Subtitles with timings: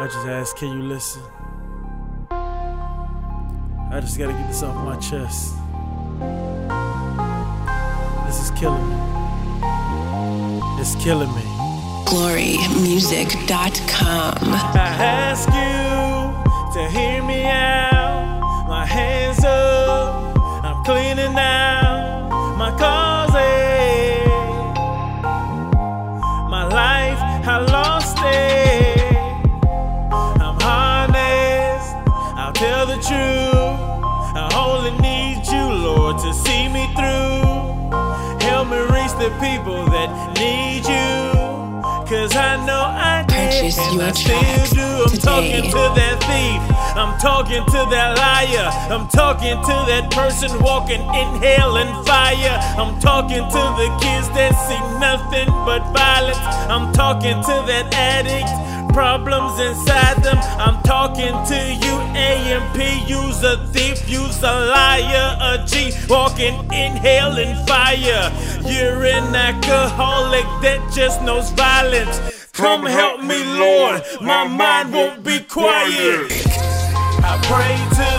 [0.00, 1.20] I just ask, can you listen?
[2.30, 5.56] I just gotta get this off my chest.
[8.26, 8.94] This is killing me.
[10.80, 11.42] It's killing me.
[12.06, 14.77] GloryMusic.com.
[32.78, 33.80] tell the truth.
[34.38, 37.42] I only need you, Lord, to see me through.
[38.46, 41.10] Help me reach the people that need you.
[42.06, 44.86] Cause I know I did, Purchase and I still do.
[45.02, 45.26] I'm today.
[45.26, 46.77] talking to that thief.
[46.98, 48.68] I'm talking to that liar.
[48.90, 52.58] I'm talking to that person walking in hell and fire.
[52.74, 56.42] I'm talking to the kids that see nothing but violence.
[56.66, 58.50] I'm talking to that addict.
[58.92, 60.38] Problems inside them.
[60.58, 63.08] I'm talking to you, AMP.
[63.08, 68.26] You's a thief, you's a liar, a G walking in hell and fire.
[68.66, 72.50] You're an alcoholic that just knows violence.
[72.58, 74.02] Come help me, Lord.
[74.20, 76.47] My mind won't be quiet.
[77.48, 78.17] Pray to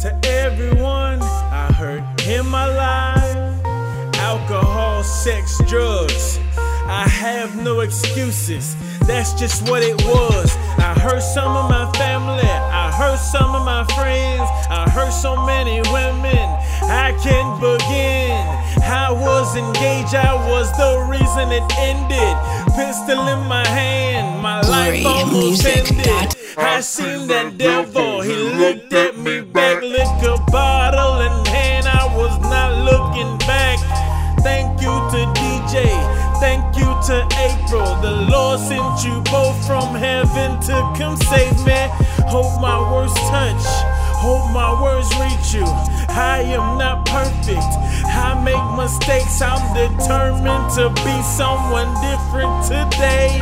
[0.00, 3.64] to everyone I hurt in my life.
[4.16, 6.38] Alcohol, sex, drugs.
[6.56, 8.76] I have no excuses.
[9.06, 10.54] That's just what it was.
[10.78, 12.44] I hurt some of my family.
[12.44, 14.48] I hurt some of my friends.
[14.68, 16.46] I hurt so many women.
[16.82, 18.66] I can't begin.
[18.84, 20.14] I was engaged.
[20.14, 22.36] I was the reason it ended.
[22.76, 24.42] Pistol in my hand.
[24.42, 26.36] My life almost music ended.
[26.58, 28.20] I seen that devil.
[28.20, 29.40] He looked at me
[33.16, 33.78] looking back.
[34.40, 35.84] Thank you to DJ.
[36.40, 37.86] Thank you to April.
[38.02, 41.88] The Lord sent you both from heaven to come save me.
[42.28, 43.64] Hope my words touch.
[44.20, 45.66] Hope my words reach you.
[46.08, 47.72] I am not perfect.
[48.06, 49.40] I make mistakes.
[49.40, 53.40] I'm determined to be someone different today.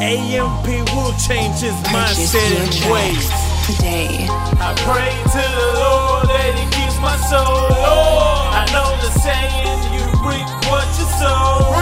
[0.00, 3.28] AMP will change his mindset and ways.
[3.66, 4.26] today.
[4.60, 7.68] I pray to the Lord that He keeps my soul.
[7.68, 11.72] Lord, I know the saying, you reap what you sow.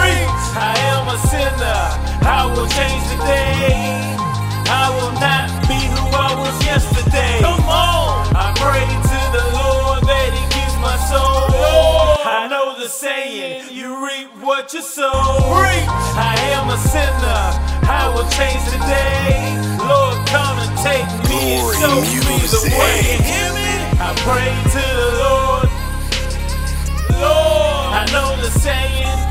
[0.56, 1.82] I am a sinner.
[2.26, 4.16] I will change today.
[4.66, 7.40] I will not be who I was yesterday.
[7.40, 8.34] Come on.
[8.34, 11.50] I pray to the Lord that He keeps my soul.
[11.50, 15.12] Lord, I know the saying, you reap what you sow.
[16.16, 17.42] I am a sinner.
[17.86, 19.58] I will change today.
[19.78, 23.18] Lord, come and take me and show me the way.
[23.22, 23.64] Hear me?
[24.00, 24.93] I pray to
[28.64, 29.23] saying.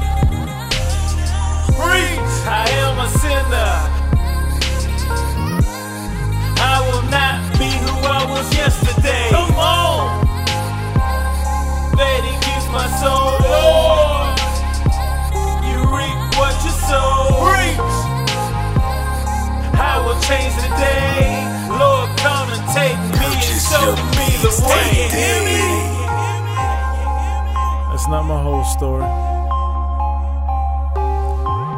[28.04, 29.06] That's not my whole story.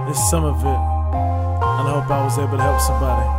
[0.10, 0.66] It's some of it.
[0.66, 3.30] And I hope I was able to help somebody.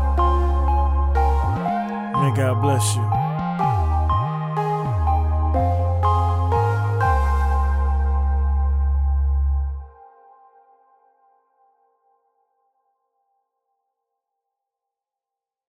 [2.23, 3.26] May God bless you.